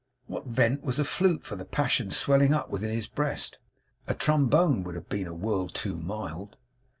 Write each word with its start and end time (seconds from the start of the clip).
What 0.25 0.47
vent 0.47 0.83
was 0.83 0.97
a 0.97 1.03
flute 1.05 1.43
for 1.43 1.55
the 1.55 1.63
passions 1.63 2.17
swelling 2.17 2.55
up 2.55 2.71
within 2.71 2.89
his 2.89 3.05
breast? 3.05 3.59
A 4.07 4.15
trombone 4.15 4.81
would 4.83 4.95
have 4.95 5.09
been 5.09 5.27
a 5.27 5.33
world 5.35 5.75
too 5.75 5.95
mild. 5.95 6.57